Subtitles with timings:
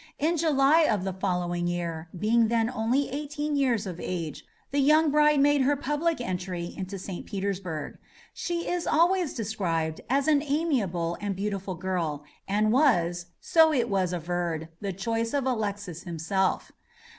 [0.17, 5.11] In July of the following year, being then only eighteen years of age, the young
[5.11, 7.23] bride made her public entry into St.
[7.27, 7.99] Petersburg.
[8.33, 14.11] She is always described as an amiable and beautiful girl, and was, so it is
[14.11, 16.71] averred, the choice of Alexis himself.